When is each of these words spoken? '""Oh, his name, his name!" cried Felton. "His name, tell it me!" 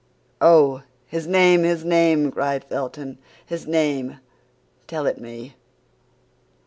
'""Oh, 0.41 0.81
his 1.05 1.27
name, 1.27 1.61
his 1.61 1.85
name!" 1.85 2.31
cried 2.31 2.63
Felton. 2.63 3.19
"His 3.45 3.67
name, 3.67 4.17
tell 4.87 5.05
it 5.05 5.19
me!" 5.21 5.53